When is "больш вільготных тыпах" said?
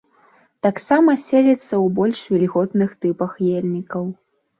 1.99-3.37